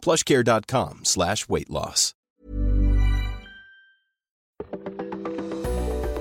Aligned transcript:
plushcare.com 0.00 1.00
slash 1.04 1.48
weight 1.48 1.70
loss. 1.70 2.14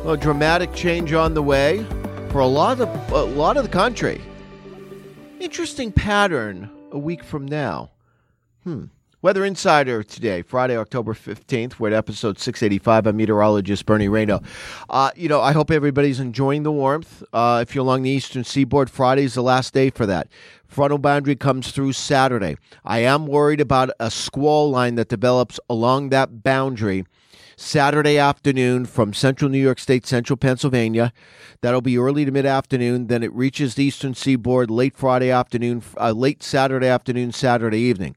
A 0.05 0.17
dramatic 0.17 0.73
change 0.73 1.13
on 1.13 1.33
the 1.33 1.43
way 1.43 1.85
for 2.29 2.39
a 2.39 2.47
lot 2.47 2.79
of 2.79 3.11
a 3.11 3.23
lot 3.23 3.57
of 3.57 3.63
the 3.63 3.70
country. 3.70 4.21
Interesting 5.39 5.91
pattern 5.91 6.70
a 6.91 6.97
week 6.97 7.23
from 7.23 7.45
now. 7.45 7.91
Hmm. 8.63 8.85
Weather 9.21 9.43
Insider 9.43 10.01
today, 10.01 10.41
Friday, 10.41 10.77
October 10.77 11.13
15th. 11.13 11.77
We're 11.77 11.89
at 11.89 11.93
episode 11.93 12.39
685. 12.39 13.05
I'm 13.05 13.17
meteorologist 13.17 13.85
Bernie 13.85 14.07
Rayno. 14.07 14.41
Uh, 14.89 15.11
you 15.13 15.27
know, 15.27 15.41
I 15.41 15.51
hope 15.51 15.71
everybody's 15.71 16.21
enjoying 16.21 16.63
the 16.63 16.71
warmth. 16.71 17.21
Uh, 17.33 17.59
if 17.61 17.75
you're 17.75 17.83
along 17.83 18.03
the 18.03 18.09
eastern 18.09 18.45
seaboard, 18.45 18.89
Friday 18.89 19.23
is 19.23 19.33
the 19.33 19.43
last 19.43 19.73
day 19.73 19.89
for 19.89 20.05
that. 20.05 20.29
Frontal 20.69 20.99
boundary 20.99 21.35
comes 21.35 21.71
through 21.71 21.91
Saturday. 21.91 22.55
I 22.85 22.99
am 22.99 23.27
worried 23.27 23.59
about 23.59 23.89
a 23.99 24.09
squall 24.09 24.71
line 24.71 24.95
that 24.95 25.09
develops 25.09 25.59
along 25.70 26.11
that 26.11 26.41
boundary 26.41 27.03
Saturday 27.57 28.17
afternoon 28.17 28.85
from 28.85 29.13
central 29.13 29.51
New 29.51 29.61
York 29.61 29.79
State, 29.79 30.05
central 30.05 30.37
Pennsylvania. 30.37 31.11
That'll 31.59 31.81
be 31.81 31.98
early 31.98 32.23
to 32.23 32.31
mid 32.31 32.45
afternoon. 32.45 33.07
Then 33.07 33.23
it 33.23 33.33
reaches 33.33 33.76
the 33.76 33.83
eastern 33.83 34.13
seaboard 34.13 34.71
late 34.71 34.95
Friday 34.95 35.29
afternoon, 35.29 35.83
uh, 35.99 36.11
late 36.11 36.41
Saturday 36.41 36.87
afternoon, 36.87 37.33
Saturday 37.33 37.79
evening. 37.79 38.15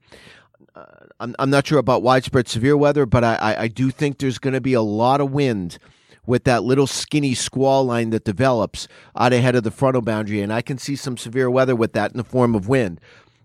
I'm, 1.20 1.34
I'm 1.38 1.50
not 1.50 1.66
sure 1.66 1.78
about 1.78 2.02
widespread 2.02 2.48
severe 2.48 2.76
weather, 2.76 3.06
but 3.06 3.24
I, 3.24 3.34
I, 3.34 3.62
I 3.62 3.68
do 3.68 3.90
think 3.90 4.18
there's 4.18 4.38
going 4.38 4.54
to 4.54 4.60
be 4.60 4.74
a 4.74 4.82
lot 4.82 5.20
of 5.20 5.30
wind 5.32 5.78
with 6.24 6.44
that 6.44 6.62
little 6.62 6.86
skinny 6.86 7.34
squall 7.34 7.84
line 7.84 8.10
that 8.10 8.24
develops 8.24 8.88
out 9.16 9.32
ahead 9.32 9.56
of 9.56 9.64
the 9.64 9.70
frontal 9.70 10.02
boundary. 10.02 10.40
And 10.40 10.52
I 10.52 10.62
can 10.62 10.78
see 10.78 10.96
some 10.96 11.16
severe 11.16 11.50
weather 11.50 11.74
with 11.74 11.92
that 11.94 12.12
in 12.12 12.16
the 12.16 12.24
form 12.24 12.54
of 12.54 12.68
wind. 12.68 13.00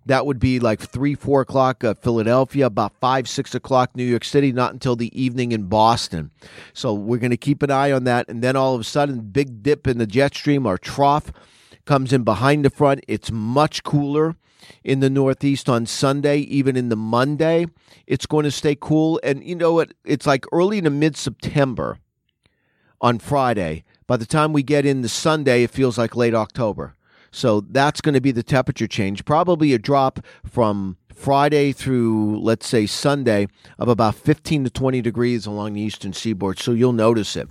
That 0.05 0.25
would 0.25 0.39
be 0.39 0.59
like 0.59 0.79
three, 0.79 1.15
four 1.15 1.41
o'clock 1.41 1.83
uh, 1.83 1.93
Philadelphia, 1.95 2.67
about 2.67 2.93
five, 3.01 3.27
six 3.27 3.53
o'clock 3.53 3.93
New 3.93 4.05
York 4.05 4.23
City, 4.23 4.53
not 4.53 4.71
until 4.71 4.95
the 4.95 5.21
evening 5.21 5.51
in 5.51 5.63
Boston. 5.63 6.31
So 6.71 6.93
we're 6.93 7.17
going 7.17 7.31
to 7.31 7.37
keep 7.37 7.61
an 7.61 7.71
eye 7.71 7.91
on 7.91 8.05
that. 8.05 8.29
And 8.29 8.41
then 8.41 8.55
all 8.55 8.73
of 8.73 8.79
a 8.79 8.85
sudden, 8.85 9.19
big 9.19 9.61
dip 9.61 9.85
in 9.85 9.97
the 9.97 10.07
jet 10.07 10.33
stream 10.33 10.65
or 10.65 10.77
trough 10.77 11.33
comes 11.83 12.13
in 12.13 12.23
behind 12.23 12.63
the 12.63 12.69
front. 12.69 13.03
It's 13.07 13.31
much 13.31 13.83
cooler 13.83 14.37
in 14.83 14.99
the 14.99 15.09
Northeast 15.09 15.69
on 15.69 15.85
Sunday, 15.85 16.39
even 16.39 16.75
in 16.75 16.89
the 16.89 16.95
Monday. 16.95 17.67
It's 18.05 18.25
going 18.25 18.43
to 18.43 18.51
stay 18.51 18.75
cool. 18.79 19.19
And 19.23 19.43
you 19.43 19.55
know 19.55 19.73
what? 19.73 19.93
It's 20.05 20.27
like 20.27 20.45
early 20.51 20.81
to 20.81 20.89
mid 20.89 21.15
September 21.15 21.99
on 23.01 23.19
Friday. 23.19 23.83
By 24.07 24.17
the 24.17 24.25
time 24.25 24.53
we 24.53 24.63
get 24.63 24.85
into 24.85 25.09
Sunday, 25.09 25.63
it 25.63 25.71
feels 25.71 25.97
like 25.97 26.15
late 26.15 26.33
October. 26.33 26.95
So 27.31 27.61
that's 27.61 28.01
going 28.01 28.15
to 28.15 28.21
be 28.21 28.31
the 28.31 28.43
temperature 28.43 28.87
change. 28.87 29.25
Probably 29.25 29.73
a 29.73 29.77
drop 29.77 30.19
from 30.45 30.97
Friday 31.13 31.71
through, 31.71 32.39
let's 32.39 32.67
say, 32.67 32.85
Sunday 32.85 33.47
of 33.79 33.89
about 33.89 34.15
15 34.15 34.65
to 34.65 34.69
20 34.69 35.01
degrees 35.01 35.45
along 35.45 35.73
the 35.73 35.81
eastern 35.81 36.13
seaboard. 36.13 36.59
So 36.59 36.71
you'll 36.71 36.93
notice 36.93 37.35
it. 37.35 37.49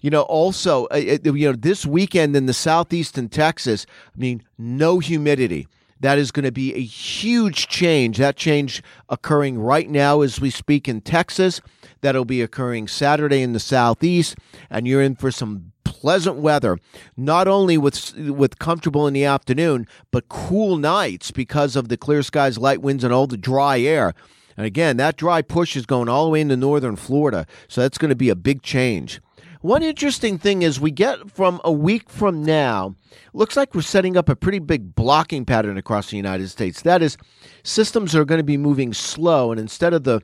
You 0.00 0.10
know, 0.10 0.22
also, 0.22 0.86
uh, 0.86 0.96
you 0.96 1.48
know, 1.48 1.52
this 1.52 1.84
weekend 1.84 2.36
in 2.36 2.46
the 2.46 2.54
southeast 2.54 3.18
in 3.18 3.28
Texas, 3.28 3.84
I 4.14 4.18
mean, 4.18 4.42
no 4.58 4.98
humidity. 4.98 5.66
That 6.00 6.18
is 6.18 6.30
going 6.30 6.44
to 6.44 6.52
be 6.52 6.74
a 6.74 6.82
huge 6.82 7.68
change. 7.68 8.16
That 8.18 8.36
change 8.36 8.82
occurring 9.08 9.58
right 9.58 9.88
now 9.88 10.22
as 10.22 10.40
we 10.40 10.50
speak 10.50 10.88
in 10.88 11.02
Texas. 11.02 11.60
That'll 12.00 12.24
be 12.24 12.40
occurring 12.40 12.88
Saturday 12.88 13.42
in 13.42 13.52
the 13.52 13.60
southeast, 13.60 14.36
and 14.70 14.88
you're 14.88 15.02
in 15.02 15.14
for 15.14 15.30
some 15.30 15.72
pleasant 15.84 16.36
weather, 16.36 16.78
not 17.16 17.46
only 17.46 17.76
with 17.76 18.16
with 18.16 18.58
comfortable 18.58 19.06
in 19.06 19.12
the 19.12 19.24
afternoon, 19.24 19.86
but 20.10 20.28
cool 20.30 20.76
nights 20.76 21.30
because 21.30 21.76
of 21.76 21.88
the 21.88 21.98
clear 21.98 22.22
skies, 22.22 22.56
light 22.56 22.80
winds, 22.80 23.04
and 23.04 23.12
all 23.12 23.26
the 23.26 23.36
dry 23.36 23.78
air. 23.78 24.14
And 24.56 24.66
again, 24.66 24.96
that 24.96 25.16
dry 25.16 25.42
push 25.42 25.76
is 25.76 25.86
going 25.86 26.08
all 26.08 26.24
the 26.24 26.30
way 26.30 26.40
into 26.40 26.56
northern 26.56 26.96
Florida, 26.96 27.46
so 27.68 27.82
that's 27.82 27.98
going 27.98 28.08
to 28.08 28.16
be 28.16 28.30
a 28.30 28.34
big 28.34 28.62
change. 28.62 29.20
One 29.62 29.82
interesting 29.82 30.38
thing 30.38 30.62
is 30.62 30.80
we 30.80 30.90
get 30.90 31.30
from 31.30 31.60
a 31.64 31.70
week 31.70 32.08
from 32.08 32.42
now, 32.42 32.94
looks 33.34 33.58
like 33.58 33.74
we're 33.74 33.82
setting 33.82 34.16
up 34.16 34.30
a 34.30 34.36
pretty 34.36 34.58
big 34.58 34.94
blocking 34.94 35.44
pattern 35.44 35.76
across 35.76 36.08
the 36.08 36.16
United 36.16 36.48
States. 36.48 36.80
That 36.80 37.02
is, 37.02 37.18
systems 37.62 38.14
are 38.14 38.24
going 38.24 38.38
to 38.38 38.44
be 38.44 38.56
moving 38.56 38.94
slow, 38.94 39.50
and 39.50 39.60
instead 39.60 39.92
of 39.92 40.04
the 40.04 40.22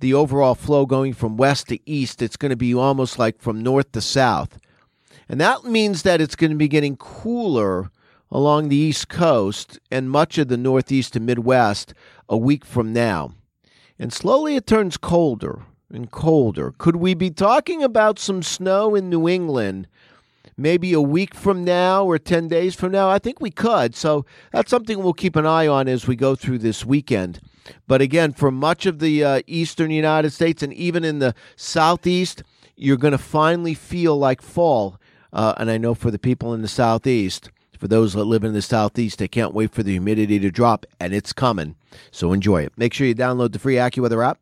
the 0.00 0.12
overall 0.12 0.56
flow 0.56 0.84
going 0.84 1.14
from 1.14 1.36
west 1.36 1.68
to 1.68 1.78
east, 1.88 2.20
it's 2.20 2.36
going 2.36 2.50
to 2.50 2.56
be 2.56 2.74
almost 2.74 3.20
like 3.20 3.40
from 3.40 3.62
north 3.62 3.92
to 3.92 4.00
south. 4.00 4.58
And 5.28 5.40
that 5.40 5.64
means 5.64 6.02
that 6.02 6.20
it's 6.20 6.36
going 6.36 6.50
to 6.50 6.56
be 6.56 6.68
getting 6.68 6.96
cooler 6.96 7.90
along 8.30 8.68
the 8.68 8.76
East 8.76 9.08
Coast 9.08 9.78
and 9.90 10.10
much 10.10 10.36
of 10.38 10.48
the 10.48 10.58
Northeast 10.58 11.16
and 11.16 11.24
Midwest 11.24 11.94
a 12.28 12.36
week 12.36 12.64
from 12.64 12.92
now. 12.92 13.32
And 13.98 14.12
slowly 14.12 14.56
it 14.56 14.66
turns 14.66 14.98
colder 14.98 15.62
and 15.90 16.10
colder. 16.10 16.72
Could 16.78 16.96
we 16.96 17.14
be 17.14 17.30
talking 17.30 17.82
about 17.82 18.18
some 18.18 18.42
snow 18.42 18.94
in 18.94 19.08
New 19.08 19.28
England 19.28 19.86
maybe 20.56 20.92
a 20.92 21.00
week 21.00 21.34
from 21.34 21.64
now 21.64 22.04
or 22.04 22.18
10 22.18 22.48
days 22.48 22.74
from 22.74 22.92
now? 22.92 23.08
I 23.08 23.18
think 23.18 23.40
we 23.40 23.50
could. 23.50 23.94
So 23.94 24.24
that's 24.52 24.70
something 24.70 25.02
we'll 25.02 25.12
keep 25.12 25.36
an 25.36 25.46
eye 25.46 25.66
on 25.66 25.88
as 25.88 26.06
we 26.06 26.16
go 26.16 26.34
through 26.34 26.58
this 26.58 26.84
weekend. 26.84 27.40
But 27.86 28.00
again, 28.00 28.32
for 28.32 28.50
much 28.50 28.86
of 28.86 28.98
the 28.98 29.24
uh, 29.24 29.42
eastern 29.46 29.90
United 29.90 30.30
States 30.30 30.62
and 30.62 30.72
even 30.72 31.04
in 31.04 31.18
the 31.18 31.34
southeast, 31.56 32.42
you're 32.76 32.96
going 32.96 33.12
to 33.12 33.18
finally 33.18 33.74
feel 33.74 34.16
like 34.16 34.42
fall. 34.42 35.00
Uh, 35.32 35.54
and 35.56 35.70
I 35.70 35.78
know 35.78 35.94
for 35.94 36.10
the 36.10 36.18
people 36.18 36.54
in 36.54 36.62
the 36.62 36.68
southeast, 36.68 37.50
for 37.78 37.88
those 37.88 38.14
that 38.14 38.24
live 38.24 38.44
in 38.44 38.54
the 38.54 38.62
southeast, 38.62 39.18
they 39.18 39.28
can't 39.28 39.52
wait 39.52 39.72
for 39.72 39.82
the 39.82 39.92
humidity 39.92 40.38
to 40.38 40.50
drop, 40.50 40.86
and 40.98 41.12
it's 41.12 41.32
coming. 41.32 41.76
So 42.10 42.32
enjoy 42.32 42.62
it. 42.62 42.72
Make 42.76 42.94
sure 42.94 43.06
you 43.06 43.14
download 43.14 43.52
the 43.52 43.58
free 43.58 43.74
AccuWeather 43.74 44.26
app. 44.26 44.38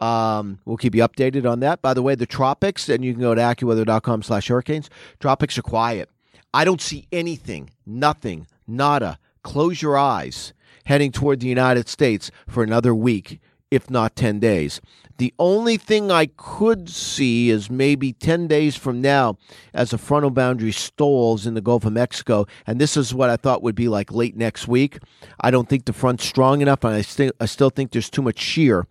Um, 0.00 0.58
we'll 0.64 0.76
keep 0.76 0.94
you 0.94 1.02
updated 1.02 1.50
on 1.50 1.60
that. 1.60 1.82
By 1.82 1.94
the 1.94 2.02
way, 2.02 2.14
the 2.14 2.26
tropics, 2.26 2.88
and 2.88 3.04
you 3.04 3.12
can 3.12 3.20
go 3.20 3.34
to 3.34 3.40
AccuWeather.com 3.40 4.22
slash 4.22 4.48
hurricanes. 4.48 4.88
Tropics 5.18 5.58
are 5.58 5.62
quiet. 5.62 6.08
I 6.52 6.64
don't 6.64 6.80
see 6.80 7.06
anything, 7.12 7.70
nothing, 7.86 8.46
nada. 8.66 9.18
Close 9.42 9.82
your 9.82 9.96
eyes 9.96 10.52
heading 10.84 11.12
toward 11.12 11.40
the 11.40 11.46
United 11.46 11.88
States 11.88 12.30
for 12.48 12.62
another 12.62 12.94
week, 12.94 13.40
if 13.70 13.88
not 13.90 14.16
10 14.16 14.40
days. 14.40 14.80
The 15.20 15.34
only 15.38 15.76
thing 15.76 16.10
I 16.10 16.30
could 16.38 16.88
see 16.88 17.50
is 17.50 17.68
maybe 17.68 18.14
10 18.14 18.46
days 18.46 18.74
from 18.74 19.02
now 19.02 19.36
as 19.74 19.90
the 19.90 19.98
frontal 19.98 20.30
boundary 20.30 20.72
stalls 20.72 21.44
in 21.44 21.52
the 21.52 21.60
Gulf 21.60 21.84
of 21.84 21.92
Mexico. 21.92 22.46
And 22.66 22.80
this 22.80 22.96
is 22.96 23.14
what 23.14 23.28
I 23.28 23.36
thought 23.36 23.62
would 23.62 23.74
be 23.74 23.86
like 23.86 24.10
late 24.10 24.34
next 24.34 24.66
week. 24.66 24.98
I 25.38 25.50
don't 25.50 25.68
think 25.68 25.84
the 25.84 25.92
front's 25.92 26.24
strong 26.24 26.62
enough, 26.62 26.84
and 26.84 26.94
I, 26.94 27.02
st- 27.02 27.34
I 27.38 27.44
still 27.44 27.68
think 27.68 27.90
there's 27.90 28.08
too 28.08 28.22
much 28.22 28.38
shear. 28.38 28.86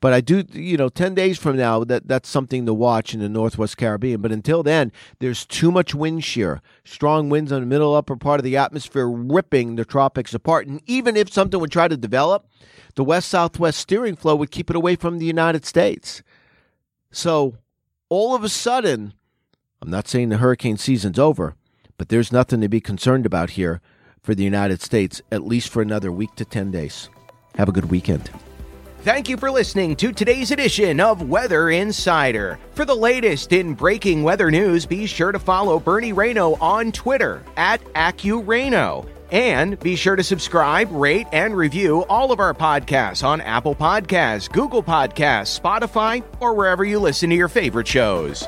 But 0.00 0.12
I 0.12 0.20
do, 0.20 0.44
you 0.52 0.76
know, 0.76 0.88
10 0.88 1.14
days 1.14 1.38
from 1.38 1.56
now, 1.56 1.84
that, 1.84 2.08
that's 2.08 2.28
something 2.28 2.66
to 2.66 2.74
watch 2.74 3.14
in 3.14 3.20
the 3.20 3.28
Northwest 3.28 3.76
Caribbean. 3.76 4.20
But 4.20 4.32
until 4.32 4.64
then, 4.64 4.90
there's 5.20 5.46
too 5.46 5.70
much 5.70 5.94
wind 5.94 6.24
shear. 6.24 6.60
Strong 6.84 7.30
winds 7.30 7.52
on 7.52 7.60
the 7.60 7.66
middle 7.66 7.94
upper 7.94 8.16
part 8.16 8.40
of 8.40 8.44
the 8.44 8.56
atmosphere 8.56 9.08
ripping 9.08 9.76
the 9.76 9.84
tropics 9.84 10.34
apart. 10.34 10.66
And 10.66 10.82
even 10.86 11.16
if 11.16 11.32
something 11.32 11.60
would 11.60 11.70
try 11.72 11.86
to 11.86 11.96
develop, 11.96 12.46
the 12.94 13.04
west 13.04 13.28
southwest 13.28 13.78
steering 13.78 14.16
flow 14.18 14.36
would 14.36 14.50
keep 14.50 14.70
it 14.70 14.76
away 14.76 14.96
from 14.96 15.18
the 15.18 15.26
United 15.26 15.64
States. 15.64 16.22
So 17.10 17.56
all 18.08 18.34
of 18.34 18.44
a 18.44 18.48
sudden, 18.48 19.14
I'm 19.80 19.90
not 19.90 20.08
saying 20.08 20.28
the 20.28 20.38
hurricane 20.38 20.76
season's 20.76 21.18
over, 21.18 21.54
but 21.96 22.08
there's 22.08 22.32
nothing 22.32 22.60
to 22.60 22.68
be 22.68 22.80
concerned 22.80 23.26
about 23.26 23.50
here 23.50 23.80
for 24.22 24.34
the 24.34 24.44
United 24.44 24.82
States, 24.82 25.22
at 25.30 25.46
least 25.46 25.68
for 25.70 25.82
another 25.82 26.12
week 26.12 26.34
to 26.36 26.44
10 26.44 26.70
days. 26.70 27.08
Have 27.56 27.68
a 27.68 27.72
good 27.72 27.90
weekend. 27.90 28.30
Thank 29.02 29.28
you 29.28 29.36
for 29.36 29.50
listening 29.50 29.94
to 29.96 30.12
today's 30.12 30.50
edition 30.50 31.00
of 31.00 31.28
Weather 31.28 31.70
Insider. 31.70 32.58
For 32.74 32.84
the 32.84 32.96
latest 32.96 33.52
in 33.52 33.74
breaking 33.74 34.22
weather 34.24 34.50
news, 34.50 34.84
be 34.86 35.06
sure 35.06 35.32
to 35.32 35.38
follow 35.38 35.78
Bernie 35.78 36.12
Rayno 36.12 36.60
on 36.60 36.90
Twitter 36.92 37.42
at 37.56 37.82
AccuRayno. 37.94 39.17
And 39.30 39.78
be 39.78 39.96
sure 39.96 40.16
to 40.16 40.22
subscribe, 40.22 40.90
rate, 40.90 41.26
and 41.32 41.56
review 41.56 42.04
all 42.08 42.32
of 42.32 42.40
our 42.40 42.54
podcasts 42.54 43.22
on 43.22 43.40
Apple 43.40 43.74
Podcasts, 43.74 44.50
Google 44.50 44.82
Podcasts, 44.82 45.60
Spotify, 45.60 46.24
or 46.40 46.54
wherever 46.54 46.84
you 46.84 46.98
listen 46.98 47.30
to 47.30 47.36
your 47.36 47.48
favorite 47.48 47.86
shows. 47.86 48.46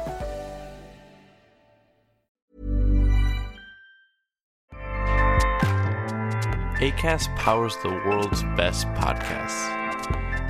ACAST 6.81 7.37
powers 7.37 7.77
the 7.82 7.91
world's 7.91 8.43
best 8.56 8.87
podcasts. 8.94 9.77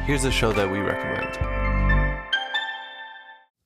Here's 0.05 0.25
a 0.25 0.31
show 0.31 0.53
that 0.53 0.71
we 0.71 0.79
recommend. 0.79 1.50